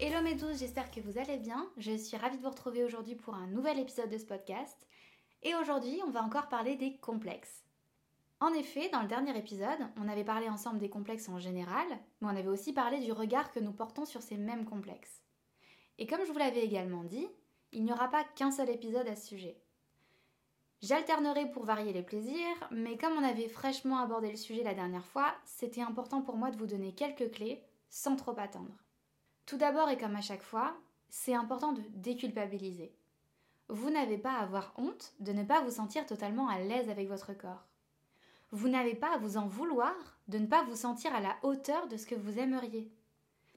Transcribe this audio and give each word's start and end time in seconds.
Hello 0.00 0.22
mes 0.22 0.36
douces, 0.36 0.60
j'espère 0.60 0.92
que 0.92 1.00
vous 1.00 1.18
allez 1.18 1.38
bien. 1.38 1.68
Je 1.76 1.96
suis 1.96 2.16
ravie 2.16 2.36
de 2.36 2.42
vous 2.44 2.50
retrouver 2.50 2.84
aujourd'hui 2.84 3.16
pour 3.16 3.34
un 3.34 3.48
nouvel 3.48 3.80
épisode 3.80 4.08
de 4.08 4.16
ce 4.16 4.26
podcast. 4.26 4.86
Et 5.42 5.56
aujourd'hui, 5.56 6.00
on 6.06 6.10
va 6.10 6.22
encore 6.22 6.48
parler 6.48 6.76
des 6.76 6.98
complexes. 6.98 7.64
En 8.38 8.52
effet, 8.52 8.88
dans 8.90 9.02
le 9.02 9.08
dernier 9.08 9.36
épisode, 9.36 9.80
on 9.96 10.08
avait 10.08 10.22
parlé 10.22 10.48
ensemble 10.48 10.78
des 10.78 10.88
complexes 10.88 11.28
en 11.28 11.40
général, 11.40 11.84
mais 12.20 12.28
on 12.28 12.36
avait 12.36 12.46
aussi 12.46 12.72
parlé 12.72 13.00
du 13.00 13.10
regard 13.10 13.50
que 13.50 13.58
nous 13.58 13.72
portons 13.72 14.04
sur 14.04 14.22
ces 14.22 14.36
mêmes 14.36 14.66
complexes. 14.66 15.20
Et 15.98 16.06
comme 16.06 16.24
je 16.24 16.30
vous 16.30 16.38
l'avais 16.38 16.64
également 16.64 17.02
dit, 17.02 17.26
il 17.72 17.82
n'y 17.82 17.92
aura 17.92 18.08
pas 18.08 18.22
qu'un 18.22 18.52
seul 18.52 18.70
épisode 18.70 19.08
à 19.08 19.16
ce 19.16 19.26
sujet. 19.26 19.60
J'alternerai 20.80 21.50
pour 21.50 21.64
varier 21.64 21.92
les 21.92 22.04
plaisirs, 22.04 22.68
mais 22.70 22.96
comme 22.98 23.18
on 23.18 23.24
avait 23.24 23.48
fraîchement 23.48 23.98
abordé 23.98 24.30
le 24.30 24.36
sujet 24.36 24.62
la 24.62 24.74
dernière 24.74 25.06
fois, 25.06 25.34
c'était 25.44 25.82
important 25.82 26.22
pour 26.22 26.36
moi 26.36 26.52
de 26.52 26.56
vous 26.56 26.66
donner 26.66 26.94
quelques 26.94 27.32
clés 27.32 27.64
sans 27.90 28.14
trop 28.14 28.38
attendre. 28.38 28.76
Tout 29.48 29.56
d'abord, 29.56 29.88
et 29.88 29.96
comme 29.96 30.14
à 30.14 30.20
chaque 30.20 30.42
fois, 30.42 30.76
c'est 31.08 31.32
important 31.32 31.72
de 31.72 31.80
déculpabiliser. 31.94 32.94
Vous 33.70 33.88
n'avez 33.88 34.18
pas 34.18 34.32
à 34.32 34.42
avoir 34.42 34.74
honte 34.76 35.14
de 35.20 35.32
ne 35.32 35.42
pas 35.42 35.62
vous 35.62 35.70
sentir 35.70 36.04
totalement 36.04 36.50
à 36.50 36.58
l'aise 36.58 36.90
avec 36.90 37.08
votre 37.08 37.32
corps. 37.32 37.66
Vous 38.50 38.68
n'avez 38.68 38.94
pas 38.94 39.14
à 39.14 39.16
vous 39.16 39.38
en 39.38 39.46
vouloir 39.46 39.94
de 40.28 40.36
ne 40.36 40.46
pas 40.46 40.64
vous 40.64 40.76
sentir 40.76 41.14
à 41.14 41.20
la 41.20 41.34
hauteur 41.42 41.88
de 41.88 41.96
ce 41.96 42.04
que 42.04 42.14
vous 42.14 42.38
aimeriez. 42.38 42.92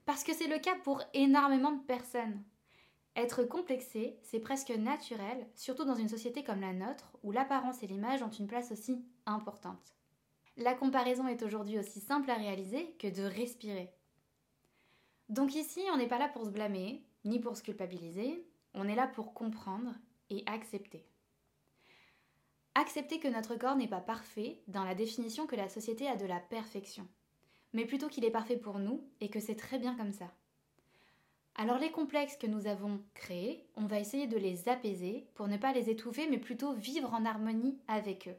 Parce 0.05 0.23
que 0.23 0.33
c'est 0.33 0.47
le 0.47 0.59
cas 0.59 0.75
pour 0.81 1.03
énormément 1.13 1.73
de 1.73 1.83
personnes. 1.83 2.41
Être 3.17 3.43
complexé, 3.43 4.17
c'est 4.23 4.39
presque 4.39 4.69
naturel, 4.71 5.45
surtout 5.55 5.83
dans 5.83 5.95
une 5.95 6.07
société 6.07 6.41
comme 6.41 6.61
la 6.61 6.71
nôtre, 6.71 7.17
où 7.21 7.33
l'apparence 7.33 7.83
et 7.83 7.87
l'image 7.87 8.23
ont 8.23 8.31
une 8.31 8.47
place 8.47 8.71
aussi 8.71 9.03
importante. 9.25 9.97
La 10.55 10.73
comparaison 10.73 11.27
est 11.27 11.43
aujourd'hui 11.43 11.77
aussi 11.77 11.99
simple 11.99 12.31
à 12.31 12.35
réaliser 12.35 12.95
que 12.97 13.07
de 13.07 13.23
respirer. 13.23 13.93
Donc 15.31 15.55
ici, 15.55 15.79
on 15.93 15.97
n'est 15.97 16.09
pas 16.09 16.19
là 16.19 16.27
pour 16.27 16.43
se 16.43 16.49
blâmer, 16.49 17.05
ni 17.23 17.39
pour 17.39 17.55
se 17.55 17.63
culpabiliser, 17.63 18.45
on 18.73 18.89
est 18.89 18.95
là 18.95 19.07
pour 19.07 19.33
comprendre 19.33 19.95
et 20.29 20.43
accepter. 20.45 21.05
Accepter 22.75 23.17
que 23.17 23.29
notre 23.29 23.55
corps 23.55 23.77
n'est 23.77 23.87
pas 23.87 24.01
parfait 24.01 24.61
dans 24.67 24.83
la 24.83 24.93
définition 24.93 25.47
que 25.47 25.55
la 25.55 25.69
société 25.69 26.05
a 26.09 26.17
de 26.17 26.25
la 26.25 26.41
perfection, 26.41 27.07
mais 27.71 27.85
plutôt 27.85 28.09
qu'il 28.09 28.25
est 28.25 28.29
parfait 28.29 28.57
pour 28.57 28.77
nous 28.77 29.07
et 29.21 29.29
que 29.29 29.39
c'est 29.39 29.55
très 29.55 29.79
bien 29.79 29.95
comme 29.95 30.11
ça. 30.11 30.29
Alors 31.55 31.77
les 31.77 31.91
complexes 31.91 32.35
que 32.35 32.47
nous 32.47 32.67
avons 32.67 33.01
créés, 33.13 33.65
on 33.77 33.85
va 33.85 34.01
essayer 34.01 34.27
de 34.27 34.37
les 34.37 34.67
apaiser 34.67 35.29
pour 35.35 35.47
ne 35.47 35.55
pas 35.55 35.71
les 35.71 35.89
étouffer, 35.89 36.27
mais 36.29 36.39
plutôt 36.39 36.73
vivre 36.73 37.13
en 37.13 37.23
harmonie 37.23 37.79
avec 37.87 38.27
eux. 38.27 38.37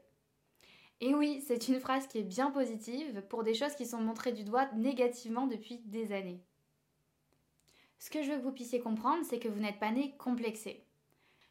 Et 1.01 1.15
oui, 1.15 1.43
c'est 1.47 1.69
une 1.69 1.79
phrase 1.79 2.05
qui 2.05 2.19
est 2.19 2.23
bien 2.23 2.51
positive 2.51 3.23
pour 3.29 3.43
des 3.43 3.55
choses 3.55 3.73
qui 3.73 3.87
sont 3.87 3.99
montrées 3.99 4.31
du 4.31 4.43
doigt 4.43 4.71
négativement 4.73 5.47
depuis 5.47 5.79
des 5.85 6.11
années. 6.11 6.43
Ce 8.03 8.09
que 8.09 8.21
je 8.21 8.31
veux 8.31 8.37
que 8.37 8.43
vous 8.43 8.51
puissiez 8.51 8.81
comprendre, 8.81 9.23
c'est 9.23 9.39
que 9.39 9.47
vous 9.47 9.61
n'êtes 9.61 9.79
pas 9.79 9.89
né 9.89 10.13
complexé. 10.17 10.83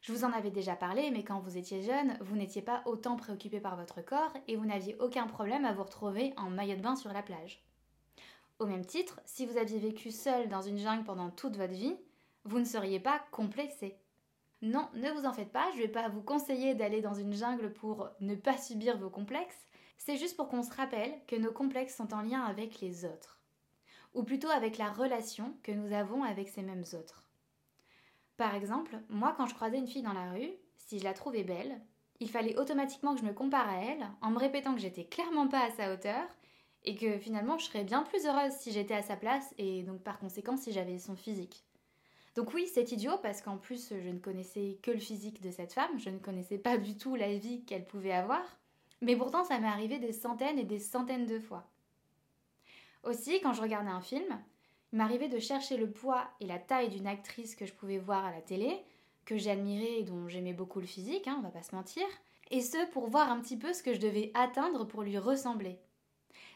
Je 0.01 0.11
vous 0.11 0.23
en 0.23 0.31
avais 0.31 0.51
déjà 0.51 0.75
parlé, 0.75 1.09
mais 1.09 1.23
quand 1.23 1.39
vous 1.39 1.57
étiez 1.57 1.81
jeune, 1.81 2.15
vous 2.21 2.35
n'étiez 2.35 2.61
pas 2.61 2.83
autant 2.85 3.15
préoccupé 3.15 3.59
par 3.59 3.75
votre 3.75 4.05
corps 4.05 4.31
et 4.47 4.55
vous 4.55 4.67
n'aviez 4.67 4.95
aucun 4.99 5.25
problème 5.25 5.65
à 5.65 5.73
vous 5.73 5.81
retrouver 5.81 6.31
en 6.37 6.51
maillot 6.51 6.75
de 6.75 6.83
bain 6.83 6.95
sur 6.95 7.11
la 7.11 7.23
plage. 7.23 7.63
Au 8.59 8.67
même 8.67 8.85
titre, 8.85 9.19
si 9.25 9.47
vous 9.47 9.57
aviez 9.57 9.79
vécu 9.79 10.11
seul 10.11 10.47
dans 10.47 10.61
une 10.61 10.77
jungle 10.77 11.05
pendant 11.05 11.31
toute 11.31 11.57
votre 11.57 11.73
vie, 11.73 11.95
vous 12.43 12.59
ne 12.59 12.65
seriez 12.65 12.99
pas 12.99 13.19
complexé. 13.31 13.97
Non, 14.61 14.87
ne 14.93 15.09
vous 15.09 15.25
en 15.25 15.33
faites 15.33 15.51
pas, 15.51 15.71
je 15.71 15.77
ne 15.77 15.81
vais 15.81 15.91
pas 15.91 16.07
vous 16.07 16.21
conseiller 16.21 16.75
d'aller 16.75 17.01
dans 17.01 17.15
une 17.15 17.33
jungle 17.33 17.73
pour 17.73 18.11
ne 18.19 18.35
pas 18.35 18.59
subir 18.59 18.99
vos 18.99 19.09
complexes, 19.09 19.65
c'est 19.97 20.17
juste 20.17 20.37
pour 20.37 20.49
qu'on 20.49 20.61
se 20.61 20.75
rappelle 20.75 21.15
que 21.25 21.35
nos 21.35 21.51
complexes 21.51 21.95
sont 21.95 22.13
en 22.13 22.21
lien 22.21 22.43
avec 22.43 22.79
les 22.79 23.05
autres 23.05 23.42
ou 24.13 24.23
plutôt 24.23 24.49
avec 24.49 24.77
la 24.77 24.91
relation 24.91 25.55
que 25.63 25.71
nous 25.71 25.93
avons 25.93 26.23
avec 26.23 26.49
ces 26.49 26.61
mêmes 26.61 26.85
autres. 26.93 27.23
Par 28.37 28.55
exemple, 28.55 28.99
moi 29.09 29.33
quand 29.37 29.45
je 29.45 29.55
croisais 29.55 29.77
une 29.77 29.87
fille 29.87 30.01
dans 30.01 30.13
la 30.13 30.31
rue, 30.31 30.51
si 30.77 30.99
je 30.99 31.03
la 31.03 31.13
trouvais 31.13 31.43
belle, 31.43 31.81
il 32.19 32.29
fallait 32.29 32.57
automatiquement 32.57 33.13
que 33.13 33.21
je 33.21 33.25
me 33.25 33.33
compare 33.33 33.69
à 33.69 33.81
elle 33.83 34.07
en 34.21 34.31
me 34.31 34.39
répétant 34.39 34.73
que 34.73 34.81
j'étais 34.81 35.05
clairement 35.05 35.47
pas 35.47 35.65
à 35.65 35.71
sa 35.71 35.93
hauteur 35.93 36.23
et 36.83 36.95
que 36.95 37.17
finalement 37.17 37.57
je 37.57 37.65
serais 37.65 37.83
bien 37.83 38.03
plus 38.03 38.25
heureuse 38.25 38.53
si 38.53 38.71
j'étais 38.71 38.93
à 38.93 39.01
sa 39.01 39.15
place 39.15 39.53
et 39.57 39.83
donc 39.83 40.01
par 40.01 40.19
conséquent 40.19 40.57
si 40.57 40.71
j'avais 40.71 40.99
son 40.99 41.15
physique. 41.15 41.65
Donc 42.35 42.53
oui, 42.53 42.67
c'est 42.73 42.91
idiot 42.91 43.17
parce 43.21 43.41
qu'en 43.41 43.57
plus 43.57 43.89
je 43.89 44.09
ne 44.09 44.19
connaissais 44.19 44.79
que 44.81 44.91
le 44.91 44.99
physique 44.99 45.41
de 45.41 45.51
cette 45.51 45.73
femme, 45.73 45.99
je 45.99 46.09
ne 46.09 46.17
connaissais 46.17 46.57
pas 46.57 46.77
du 46.77 46.97
tout 46.97 47.15
la 47.15 47.35
vie 47.37 47.63
qu'elle 47.65 47.85
pouvait 47.85 48.13
avoir, 48.13 48.43
mais 49.01 49.15
pourtant 49.15 49.43
ça 49.43 49.59
m'est 49.59 49.67
arrivé 49.67 49.99
des 49.99 50.13
centaines 50.13 50.57
et 50.57 50.63
des 50.63 50.79
centaines 50.79 51.25
de 51.27 51.39
fois. 51.39 51.69
Aussi, 53.03 53.41
quand 53.41 53.53
je 53.53 53.61
regardais 53.61 53.91
un 53.91 54.01
film, 54.01 54.39
il 54.91 54.97
m'arrivait 54.97 55.29
de 55.29 55.39
chercher 55.39 55.77
le 55.77 55.89
poids 55.89 56.25
et 56.39 56.45
la 56.45 56.59
taille 56.59 56.89
d'une 56.89 57.07
actrice 57.07 57.55
que 57.55 57.65
je 57.65 57.73
pouvais 57.73 57.97
voir 57.97 58.25
à 58.25 58.31
la 58.31 58.41
télé, 58.41 58.83
que 59.25 59.37
j'admirais 59.37 59.99
et 59.99 60.03
dont 60.03 60.27
j'aimais 60.27 60.53
beaucoup 60.53 60.79
le 60.79 60.85
physique, 60.85 61.27
hein, 61.27 61.35
on 61.39 61.41
va 61.41 61.49
pas 61.49 61.63
se 61.63 61.75
mentir, 61.75 62.05
et 62.51 62.61
ce 62.61 62.89
pour 62.91 63.09
voir 63.09 63.31
un 63.31 63.39
petit 63.39 63.57
peu 63.57 63.73
ce 63.73 63.83
que 63.83 63.93
je 63.93 63.99
devais 63.99 64.31
atteindre 64.33 64.85
pour 64.85 65.03
lui 65.03 65.17
ressembler. 65.17 65.79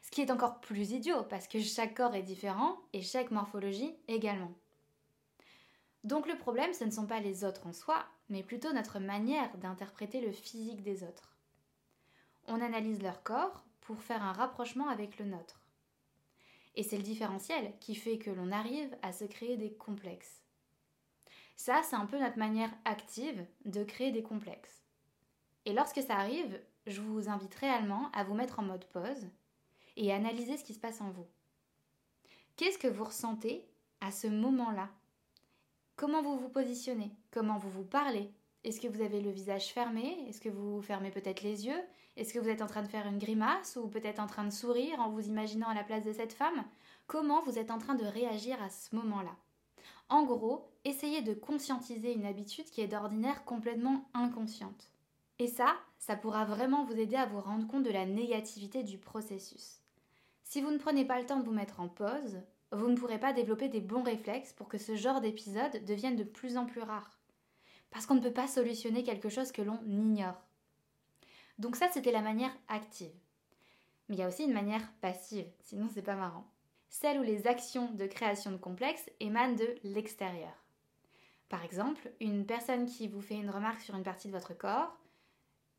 Ce 0.03 0.11
qui 0.11 0.21
est 0.21 0.31
encore 0.31 0.61
plus 0.61 0.91
idiot 0.91 1.23
parce 1.23 1.47
que 1.47 1.59
chaque 1.59 1.95
corps 1.95 2.15
est 2.15 2.23
différent 2.23 2.77
et 2.93 3.01
chaque 3.01 3.31
morphologie 3.31 3.93
également. 4.07 4.53
Donc 6.03 6.27
le 6.27 6.37
problème, 6.37 6.73
ce 6.73 6.85
ne 6.85 6.91
sont 6.91 7.07
pas 7.07 7.19
les 7.19 7.43
autres 7.43 7.67
en 7.67 7.73
soi, 7.73 8.05
mais 8.29 8.43
plutôt 8.43 8.71
notre 8.71 8.99
manière 8.99 9.57
d'interpréter 9.57 10.21
le 10.21 10.31
physique 10.31 10.81
des 10.81 11.03
autres. 11.03 11.35
On 12.47 12.61
analyse 12.61 13.01
leur 13.01 13.23
corps 13.23 13.63
pour 13.81 14.01
faire 14.01 14.23
un 14.23 14.31
rapprochement 14.31 14.87
avec 14.87 15.19
le 15.19 15.25
nôtre. 15.25 15.66
Et 16.77 16.83
c'est 16.83 16.95
le 16.95 17.03
différentiel 17.03 17.73
qui 17.79 17.95
fait 17.95 18.19
que 18.19 18.29
l'on 18.29 18.51
arrive 18.51 18.95
à 19.01 19.11
se 19.11 19.25
créer 19.25 19.57
des 19.57 19.73
complexes. 19.73 20.43
Ça, 21.55 21.81
c'est 21.81 21.95
un 21.95 22.05
peu 22.05 22.19
notre 22.19 22.37
manière 22.37 22.71
active 22.85 23.45
de 23.65 23.83
créer 23.83 24.11
des 24.11 24.21
complexes. 24.21 24.83
Et 25.65 25.73
lorsque 25.73 26.03
ça 26.03 26.15
arrive, 26.15 26.61
je 26.85 27.01
vous 27.01 27.29
invite 27.29 27.55
réellement 27.55 28.11
à 28.13 28.23
vous 28.23 28.35
mettre 28.35 28.59
en 28.59 28.63
mode 28.63 28.85
pause 28.85 29.27
et 29.95 30.13
analyser 30.13 30.55
ce 30.55 30.63
qui 30.63 30.75
se 30.75 30.79
passe 30.79 31.01
en 31.01 31.09
vous. 31.09 31.25
Qu'est-ce 32.55 32.77
que 32.77 32.87
vous 32.87 33.05
ressentez 33.05 33.67
à 33.99 34.11
ce 34.11 34.27
moment-là? 34.27 34.89
Comment 35.95 36.21
vous 36.21 36.37
vous 36.37 36.49
positionnez? 36.49 37.11
Comment 37.31 37.57
vous 37.57 37.71
vous 37.71 37.85
parlez? 37.85 38.31
Est-ce 38.63 38.81
que 38.81 38.87
vous 38.87 39.01
avez 39.01 39.21
le 39.21 39.31
visage 39.31 39.67
fermé? 39.73 40.25
Est-ce 40.27 40.41
que 40.41 40.49
vous 40.49 40.81
fermez 40.81 41.11
peut-être 41.11 41.41
les 41.41 41.67
yeux? 41.67 41.81
Est-ce 42.17 42.33
que 42.33 42.39
vous 42.39 42.49
êtes 42.49 42.61
en 42.61 42.67
train 42.67 42.81
de 42.81 42.87
faire 42.87 43.07
une 43.07 43.19
grimace 43.19 43.77
ou 43.81 43.87
peut-être 43.87 44.19
en 44.19 44.27
train 44.27 44.43
de 44.43 44.49
sourire 44.51 44.99
en 44.99 45.09
vous 45.09 45.27
imaginant 45.27 45.67
à 45.67 45.75
la 45.75 45.83
place 45.83 46.03
de 46.03 46.11
cette 46.11 46.33
femme? 46.33 46.65
Comment 47.05 47.43
vous 47.43 47.59
êtes 47.59 47.71
en 47.71 47.77
train 47.77 47.95
de 47.95 48.05
réagir 48.05 48.61
à 48.61 48.69
ce 48.69 48.95
moment-là? 48.95 49.35
En 50.09 50.23
gros, 50.23 50.65
essayez 50.85 51.21
de 51.21 51.33
conscientiser 51.33 52.13
une 52.13 52.25
habitude 52.25 52.69
qui 52.69 52.81
est 52.81 52.87
d'ordinaire 52.87 53.45
complètement 53.45 54.09
inconsciente. 54.13 54.89
Et 55.39 55.47
ça, 55.47 55.75
ça 55.99 56.15
pourra 56.15 56.45
vraiment 56.45 56.85
vous 56.85 56.99
aider 56.99 57.15
à 57.15 57.25
vous 57.25 57.41
rendre 57.41 57.67
compte 57.67 57.83
de 57.83 57.91
la 57.91 58.05
négativité 58.05 58.83
du 58.83 58.97
processus. 58.97 59.81
Si 60.43 60.61
vous 60.61 60.71
ne 60.71 60.77
prenez 60.77 61.05
pas 61.05 61.19
le 61.19 61.25
temps 61.25 61.39
de 61.39 61.45
vous 61.45 61.51
mettre 61.51 61.79
en 61.81 61.89
pause, 61.89 62.41
vous 62.71 62.89
ne 62.89 62.95
pourrez 62.95 63.19
pas 63.19 63.33
développer 63.33 63.69
des 63.69 63.81
bons 63.81 64.03
réflexes 64.03 64.53
pour 64.53 64.67
que 64.67 64.77
ce 64.77 64.95
genre 64.95 65.21
d'épisode 65.21 65.85
devienne 65.85 66.15
de 66.15 66.23
plus 66.23 66.57
en 66.57 66.65
plus 66.65 66.81
rare. 66.81 67.16
Parce 67.91 68.05
qu'on 68.05 68.15
ne 68.15 68.21
peut 68.21 68.33
pas 68.33 68.47
solutionner 68.47 69.03
quelque 69.03 69.29
chose 69.29 69.51
que 69.51 69.61
l'on 69.61 69.79
ignore. 69.85 70.41
Donc 71.57 71.75
ça, 71.75 71.89
c'était 71.89 72.11
la 72.11 72.21
manière 72.21 72.55
active. 72.67 73.13
Mais 74.07 74.15
il 74.15 74.19
y 74.19 74.23
a 74.23 74.27
aussi 74.27 74.43
une 74.43 74.53
manière 74.53 74.91
passive, 75.01 75.47
sinon 75.61 75.89
c'est 75.93 76.01
pas 76.01 76.15
marrant. 76.15 76.45
Celle 76.89 77.19
où 77.19 77.23
les 77.23 77.47
actions 77.47 77.91
de 77.91 78.05
création 78.05 78.51
de 78.51 78.57
complexes 78.57 79.09
émanent 79.19 79.55
de 79.55 79.75
l'extérieur. 79.83 80.53
Par 81.49 81.63
exemple, 81.63 82.11
une 82.19 82.45
personne 82.45 82.85
qui 82.85 83.07
vous 83.07 83.21
fait 83.21 83.35
une 83.35 83.49
remarque 83.49 83.81
sur 83.81 83.95
une 83.95 84.03
partie 84.03 84.27
de 84.27 84.33
votre 84.33 84.53
corps, 84.53 84.97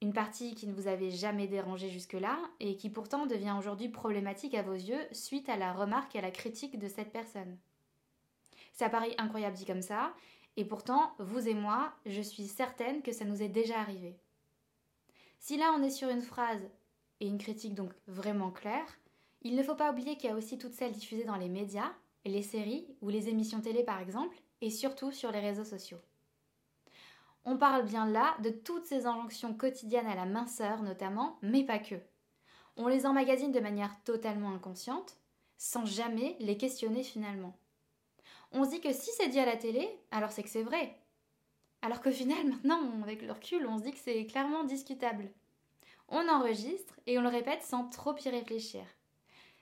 une 0.00 0.12
partie 0.12 0.54
qui 0.54 0.66
ne 0.66 0.72
vous 0.72 0.86
avait 0.86 1.10
jamais 1.10 1.46
dérangé 1.46 1.90
jusque-là 1.90 2.38
et 2.60 2.76
qui 2.76 2.88
pourtant 2.88 3.26
devient 3.26 3.54
aujourd'hui 3.58 3.88
problématique 3.88 4.54
à 4.54 4.62
vos 4.62 4.74
yeux 4.74 5.06
suite 5.12 5.48
à 5.48 5.56
la 5.56 5.72
remarque 5.72 6.14
et 6.14 6.18
à 6.18 6.22
la 6.22 6.30
critique 6.30 6.78
de 6.78 6.88
cette 6.88 7.12
personne. 7.12 7.58
Ça 8.72 8.88
paraît 8.88 9.14
incroyable 9.18 9.56
dit 9.56 9.66
comme 9.66 9.82
ça, 9.82 10.14
et 10.58 10.64
pourtant, 10.64 11.14
vous 11.18 11.48
et 11.48 11.54
moi, 11.54 11.92
je 12.04 12.20
suis 12.20 12.46
certaine 12.46 13.00
que 13.00 13.12
ça 13.12 13.24
nous 13.24 13.42
est 13.42 13.48
déjà 13.48 13.78
arrivé. 13.80 14.18
Si 15.38 15.56
là 15.56 15.72
on 15.74 15.82
est 15.82 15.90
sur 15.90 16.08
une 16.08 16.20
phrase 16.20 16.68
et 17.20 17.28
une 17.28 17.38
critique 17.38 17.74
donc 17.74 17.92
vraiment 18.06 18.50
claire, 18.50 18.98
il 19.42 19.54
ne 19.54 19.62
faut 19.62 19.76
pas 19.76 19.92
oublier 19.92 20.16
qu'il 20.16 20.28
y 20.28 20.32
a 20.32 20.36
aussi 20.36 20.58
toutes 20.58 20.74
celles 20.74 20.92
diffusées 20.92 21.24
dans 21.24 21.36
les 21.36 21.48
médias 21.48 21.92
les 22.28 22.42
séries 22.42 22.86
ou 23.00 23.08
les 23.08 23.28
émissions 23.28 23.60
télé 23.60 23.82
par 23.82 24.00
exemple, 24.00 24.36
et 24.60 24.70
surtout 24.70 25.12
sur 25.12 25.30
les 25.32 25.40
réseaux 25.40 25.64
sociaux. 25.64 26.00
On 27.44 27.56
parle 27.56 27.84
bien 27.84 28.06
là 28.06 28.36
de 28.42 28.50
toutes 28.50 28.84
ces 28.84 29.06
injonctions 29.06 29.54
quotidiennes 29.54 30.06
à 30.06 30.14
la 30.14 30.26
minceur 30.26 30.82
notamment, 30.82 31.38
mais 31.42 31.64
pas 31.64 31.78
que. 31.78 31.94
On 32.76 32.88
les 32.88 33.06
emmagasine 33.06 33.52
de 33.52 33.60
manière 33.60 34.02
totalement 34.04 34.52
inconsciente, 34.52 35.16
sans 35.56 35.86
jamais 35.86 36.36
les 36.40 36.56
questionner 36.56 37.02
finalement. 37.02 37.56
On 38.52 38.64
se 38.64 38.70
dit 38.70 38.80
que 38.80 38.92
si 38.92 39.10
c'est 39.12 39.28
dit 39.28 39.40
à 39.40 39.46
la 39.46 39.56
télé, 39.56 39.88
alors 40.10 40.32
c'est 40.32 40.42
que 40.42 40.48
c'est 40.48 40.62
vrai. 40.62 40.98
Alors 41.82 42.00
qu'au 42.00 42.10
final, 42.10 42.44
maintenant, 42.46 43.02
avec 43.02 43.22
le 43.22 43.32
recul, 43.32 43.66
on 43.66 43.78
se 43.78 43.84
dit 43.84 43.92
que 43.92 43.98
c'est 43.98 44.26
clairement 44.26 44.64
discutable. 44.64 45.30
On 46.08 46.28
enregistre 46.28 46.98
et 47.06 47.18
on 47.18 47.22
le 47.22 47.28
répète 47.28 47.62
sans 47.62 47.88
trop 47.88 48.16
y 48.16 48.28
réfléchir. 48.30 48.82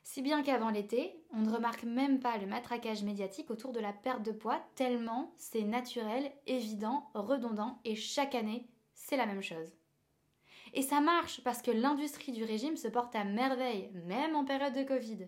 Si 0.05 0.23
bien 0.23 0.45
qu'avant 0.45 0.71
l'été, 0.71 1.21
on 1.33 1.41
ne 1.41 1.51
remarque 1.51 1.83
même 1.83 2.21
pas 2.21 2.39
le 2.39 2.47
matraquage 2.47 3.03
médiatique 3.03 3.51
autour 3.51 3.73
de 3.73 3.81
la 3.81 3.93
perte 3.93 4.23
de 4.23 4.31
poids, 4.31 4.65
tellement 4.77 5.35
c'est 5.37 5.65
naturel, 5.65 6.31
évident, 6.47 7.11
redondant, 7.15 7.81
et 7.85 7.97
chaque 7.97 8.37
année, 8.37 8.69
c'est 8.95 9.17
la 9.17 9.27
même 9.27 9.43
chose. 9.43 9.75
Et 10.75 10.83
ça 10.83 11.01
marche 11.01 11.43
parce 11.43 11.61
que 11.61 11.73
l'industrie 11.73 12.31
du 12.31 12.45
régime 12.45 12.77
se 12.77 12.87
porte 12.87 13.17
à 13.17 13.25
merveille, 13.25 13.91
même 14.07 14.37
en 14.37 14.45
période 14.45 14.75
de 14.75 14.85
Covid. 14.85 15.27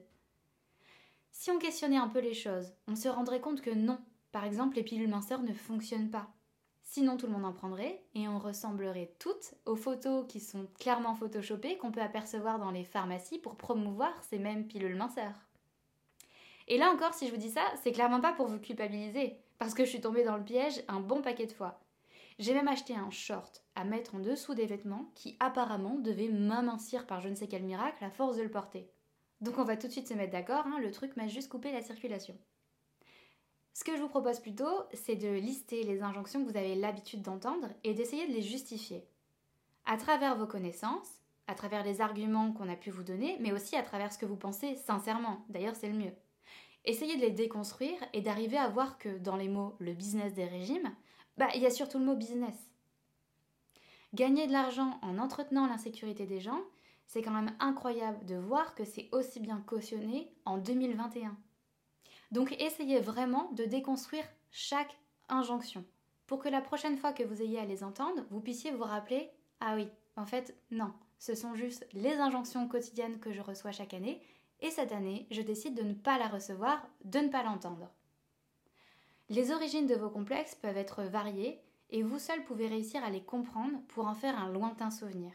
Si 1.41 1.53
on 1.53 1.59
questionnait 1.61 1.99
un 1.99 2.09
peu 2.09 2.19
les 2.19 2.35
choses, 2.35 2.73
on 2.89 2.97
se 2.97 3.07
rendrait 3.07 3.41
compte 3.41 3.61
que 3.61 3.71
non, 3.71 4.01
par 4.33 4.45
exemple, 4.45 4.75
les 4.75 4.83
pilules 4.83 5.09
minceurs 5.09 5.45
ne 5.45 5.53
fonctionnent 5.53 6.11
pas. 6.11 6.27
Sinon, 6.83 7.17
tout 7.17 7.27
le 7.27 7.33
monde 7.33 7.45
en 7.45 7.53
prendrait 7.53 8.03
et 8.17 8.27
on 8.27 8.41
ressemblerait 8.41 9.15
toutes 9.21 9.55
aux 9.65 9.77
photos 9.77 10.27
qui 10.27 10.41
sont 10.41 10.67
clairement 10.81 11.15
photoshopées 11.15 11.79
qu'on 11.79 11.93
peut 11.93 12.03
apercevoir 12.03 12.59
dans 12.59 12.73
les 12.73 12.83
pharmacies 12.83 13.39
pour 13.39 13.55
promouvoir 13.55 14.21
ces 14.29 14.41
mêmes 14.41 14.67
pilules 14.67 14.97
minceurs. 14.97 15.47
Et 16.67 16.77
là 16.77 16.91
encore, 16.91 17.15
si 17.15 17.29
je 17.29 17.31
vous 17.31 17.41
dis 17.41 17.51
ça, 17.51 17.63
c'est 17.85 17.93
clairement 17.93 18.21
pas 18.21 18.33
pour 18.33 18.49
vous 18.49 18.59
culpabiliser, 18.59 19.39
parce 19.61 19.75
que 19.75 19.85
je 19.85 19.91
suis 19.91 20.01
tombée 20.01 20.25
dans 20.25 20.39
le 20.39 20.45
piège 20.45 20.83
un 20.89 20.99
bon 20.99 21.23
paquet 21.23 21.47
de 21.47 21.53
fois. 21.53 21.79
J'ai 22.41 22.53
même 22.53 22.67
acheté 22.67 22.97
un 22.97 23.11
short 23.11 23.63
à 23.77 23.85
mettre 23.85 24.17
en 24.17 24.19
dessous 24.19 24.55
des 24.55 24.67
vêtements 24.67 25.13
qui 25.15 25.37
apparemment 25.39 26.01
devait 26.01 26.31
m'amincir 26.31 27.07
par 27.07 27.21
je 27.21 27.29
ne 27.29 27.37
sais 27.37 27.47
quel 27.47 27.63
miracle 27.63 28.03
à 28.03 28.11
force 28.11 28.37
de 28.37 28.43
le 28.43 28.51
porter. 28.51 28.91
Donc 29.41 29.59
on 29.59 29.65
va 29.65 29.77
tout 29.77 29.87
de 29.87 29.93
suite 29.93 30.09
se 30.09 30.15
mettre 30.15 30.33
d'accord, 30.33 30.67
hein, 30.67 30.79
le 30.81 30.91
truc 30.91 31.17
m'a 31.17 31.29
juste 31.29 31.49
coupé 31.49 31.73
la 31.73 31.83
circulation. 31.83 32.37
Ce 33.73 33.85
que 33.85 33.97
je 33.97 34.03
vous 34.03 34.09
propose 34.09 34.41
plutôt, 34.41 34.83
c'est 34.93 35.15
de 35.15 35.29
lister 35.29 35.85
les 35.85 36.03
injonctions 36.03 36.45
que 36.45 36.51
vous 36.51 36.57
avez 36.57 36.75
l'habitude 36.75 37.23
d'entendre 37.23 37.69
et 37.85 37.95
d'essayer 37.95 38.27
de 38.27 38.33
les 38.33 38.43
justifier. 38.43 39.07
À 39.87 39.97
travers 39.97 40.37
vos 40.37 40.49
connaissances, 40.49 41.23
à 41.47 41.55
travers 41.55 41.85
les 41.85 42.01
arguments 42.01 42.53
qu'on 42.53 42.69
a 42.69 42.75
pu 42.75 42.91
vous 42.91 43.05
donner, 43.05 43.37
mais 43.41 43.53
aussi 43.53 43.77
à 43.77 43.83
travers 43.83 44.13
ce 44.13 44.19
que 44.19 44.27
vous 44.27 44.37
pensez 44.37 44.75
sincèrement. 44.75 45.45
D'ailleurs, 45.49 45.77
c'est 45.77 45.89
le 45.89 45.97
mieux. 45.97 46.13
Essayez 46.85 47.17
de 47.17 47.21
les 47.21 47.31
déconstruire 47.31 47.99
et 48.13 48.21
d'arriver 48.21 48.59
à 48.59 48.69
voir 48.69 48.99
que 48.99 49.19
dans 49.19 49.37
les 49.37 49.49
mots 49.49 49.77
le 49.79 49.93
business 49.93 50.35
des 50.35 50.47
régimes, 50.47 50.93
bah, 51.37 51.49
il 51.55 51.63
y 51.63 51.67
a 51.67 51.71
surtout 51.71 51.99
le 51.99 52.05
mot 52.05 52.17
business. 52.17 52.55
Gagner 54.13 54.47
de 54.47 54.53
l'argent 54.53 54.99
en 55.03 55.19
entretenant 55.19 55.67
l'insécurité 55.67 56.27
des 56.27 56.41
gens, 56.41 56.63
c'est 57.09 57.23
quand 57.23 57.33
même 57.33 57.57
incroyable 57.59 58.25
de 58.27 58.37
voir 58.37 58.75
que 58.75 58.85
c'est 58.85 59.09
aussi 59.13 59.41
bien 59.41 59.61
cautionné 59.67 60.31
en 60.45 60.59
2021. 60.59 61.37
Donc 62.31 62.55
essayez 62.61 63.01
vraiment 63.01 63.51
de 63.53 63.65
déconstruire 63.65 64.25
chaque 64.51 64.97
injonction 65.29 65.85
pour 66.27 66.39
que 66.39 66.51
la 66.51 66.61
prochaine 66.61 66.99
fois 66.99 67.13
que 67.13 67.23
vous 67.23 67.41
ayez 67.43 67.59
à 67.59 67.65
les 67.65 67.83
entendre, 67.83 68.23
vous 68.31 68.41
puissiez 68.41 68.71
vous 68.71 68.85
rappeler 68.85 69.31
Ah 69.61 69.75
oui, 69.75 69.89
en 70.17 70.27
fait, 70.27 70.55
non, 70.71 70.93
ce 71.19 71.35
sont 71.35 71.55
juste 71.55 71.89
les 71.95 72.17
injonctions 72.17 72.69
quotidiennes 72.69 73.19
que 73.19 73.33
je 73.33 73.41
reçois 73.41 73.73
chaque 73.73 73.95
année, 73.95 74.23
et 74.61 74.71
cette 74.71 74.93
année, 74.93 75.27
je 75.31 75.41
décide 75.41 75.75
de 75.75 75.83
ne 75.83 75.95
pas 75.95 76.19
la 76.19 76.29
recevoir, 76.29 76.87
de 77.05 77.21
ne 77.21 77.29
pas 77.29 77.43
l'entendre. 77.43 77.91
Les 79.31 79.51
origines 79.51 79.87
de 79.87 79.95
vos 79.95 80.11
complexes 80.11 80.55
peuvent 80.57 80.77
être 80.77 81.05
variées, 81.05 81.63
et 81.89 82.03
vous 82.03 82.19
seul 82.19 82.45
pouvez 82.45 82.69
réussir 82.69 83.03
à 83.03 83.11
les 83.11 83.23
comprendre 83.23 83.81
pour 83.89 84.07
en 84.07 84.15
faire 84.15 84.39
un 84.39 84.51
lointain 84.51 84.91
souvenir. 84.91 85.33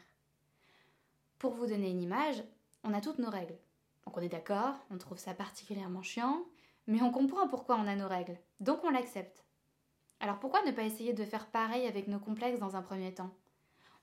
Pour 1.44 1.52
vous 1.52 1.66
donner 1.66 1.90
une 1.90 2.00
image, 2.00 2.42
on 2.84 2.94
a 2.94 3.02
toutes 3.02 3.18
nos 3.18 3.28
règles. 3.28 3.58
Donc 4.06 4.16
on 4.16 4.22
est 4.22 4.30
d'accord, 4.30 4.76
on 4.90 4.96
trouve 4.96 5.18
ça 5.18 5.34
particulièrement 5.34 6.00
chiant, 6.00 6.42
mais 6.86 7.02
on 7.02 7.10
comprend 7.10 7.46
pourquoi 7.48 7.76
on 7.76 7.86
a 7.86 7.94
nos 7.94 8.08
règles, 8.08 8.38
donc 8.60 8.82
on 8.82 8.88
l'accepte. 8.88 9.44
Alors 10.20 10.38
pourquoi 10.38 10.64
ne 10.64 10.70
pas 10.70 10.84
essayer 10.84 11.12
de 11.12 11.22
faire 11.26 11.50
pareil 11.50 11.86
avec 11.86 12.08
nos 12.08 12.18
complexes 12.18 12.60
dans 12.60 12.76
un 12.76 12.80
premier 12.80 13.12
temps? 13.12 13.30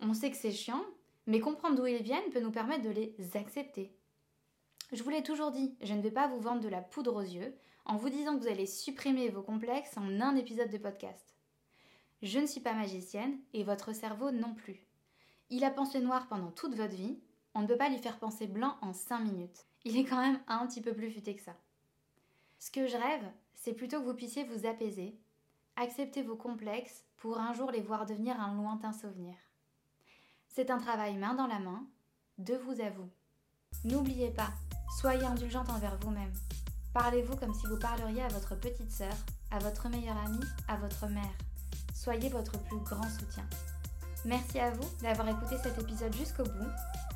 On 0.02 0.14
sait 0.14 0.30
que 0.30 0.38
c'est 0.38 0.52
chiant, 0.52 0.84
mais 1.26 1.40
comprendre 1.40 1.78
d'où 1.78 1.88
ils 1.88 2.04
viennent 2.04 2.30
peut 2.30 2.42
nous 2.42 2.52
permettre 2.52 2.84
de 2.84 2.92
les 2.92 3.16
accepter. 3.34 3.92
Je 4.92 5.02
vous 5.02 5.10
l'ai 5.10 5.24
toujours 5.24 5.50
dit, 5.50 5.76
je 5.82 5.96
ne 5.96 6.02
vais 6.04 6.12
pas 6.12 6.28
vous 6.28 6.42
vendre 6.42 6.62
de 6.62 6.70
la 6.70 6.82
poudre 6.82 7.16
aux 7.16 7.22
yeux 7.22 7.56
en 7.86 7.98
vous 7.98 8.10
disant 8.10 8.38
que 8.38 8.44
vous 8.44 8.52
allez 8.52 8.68
supprimer 8.68 9.30
vos 9.30 9.42
complexes 9.42 9.98
en 9.98 10.22
un 10.22 10.36
épisode 10.36 10.70
de 10.70 10.78
podcast. 10.78 11.34
Je 12.22 12.38
ne 12.38 12.46
suis 12.46 12.62
pas 12.62 12.74
magicienne 12.74 13.40
et 13.56 13.64
votre 13.64 13.96
cerveau 13.96 14.30
non 14.30 14.54
plus. 14.54 14.86
Il 15.50 15.64
a 15.64 15.72
pensé 15.72 16.02
noir 16.02 16.28
pendant 16.28 16.52
toute 16.52 16.76
votre 16.76 16.96
vie, 16.96 17.20
on 17.54 17.62
ne 17.62 17.68
peut 17.68 17.78
pas 17.78 17.90
lui 17.90 17.98
faire 17.98 18.18
penser 18.18 18.48
blanc 18.48 18.78
en 18.82 18.94
5 18.94 19.20
minutes. 19.20 19.66
Il 19.84 19.98
est 19.98 20.06
quand 20.06 20.22
même 20.22 20.40
un 20.48 20.66
petit 20.68 20.82
peu 20.82 20.94
plus 20.94 21.12
futé 21.12 21.36
que 21.36 21.42
ça. 21.42 21.56
Ce 22.60 22.72
que 22.72 22.88
je 22.88 22.96
rêve, 22.96 23.32
c'est 23.56 23.74
plutôt 23.74 24.00
que 24.00 24.06
vous 24.06 24.14
puissiez 24.14 24.44
vous 24.44 24.66
apaiser, 24.66 25.20
accepter 25.76 26.22
vos 26.22 26.36
complexes 26.36 27.04
pour 27.18 27.40
un 27.40 27.54
jour 27.54 27.72
les 27.72 27.82
voir 27.82 28.06
devenir 28.06 28.40
un 28.40 28.56
lointain 28.56 28.94
souvenir. 28.94 29.36
C'est 30.48 30.70
un 30.70 30.78
travail 30.78 31.18
main 31.18 31.34
dans 31.34 31.48
la 31.48 31.60
main, 31.60 31.86
de 32.38 32.56
vous 32.56 32.82
à 32.82 32.90
vous. 32.90 33.10
N'oubliez 33.84 34.32
pas, 34.32 34.50
soyez 35.00 35.24
indulgente 35.24 35.70
envers 35.70 35.98
vous-même. 36.00 36.34
Parlez-vous 36.94 37.38
comme 37.38 37.54
si 37.54 37.66
vous 37.68 37.80
parleriez 37.80 38.24
à 38.24 38.28
votre 38.28 38.56
petite 38.56 38.92
sœur, 38.92 39.14
à 39.50 39.60
votre 39.60 39.88
meilleure 39.90 40.18
amie, 40.26 40.44
à 40.68 40.76
votre 40.76 41.08
mère. 41.08 41.38
Soyez 41.94 42.30
votre 42.30 42.62
plus 42.64 42.80
grand 42.80 43.10
soutien. 43.10 43.46
Merci 44.26 44.60
à 44.60 44.72
vous 44.72 44.88
d'avoir 45.02 45.30
écouté 45.30 45.56
cet 45.64 45.80
épisode 45.80 46.14
jusqu'au 46.16 46.44
bout. 46.44 47.01